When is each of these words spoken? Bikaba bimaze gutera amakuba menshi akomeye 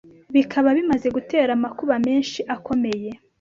Bikaba 0.35 0.69
bimaze 0.77 1.07
gutera 1.15 1.51
amakuba 1.57 1.95
menshi 2.07 2.39
akomeye 2.55 3.09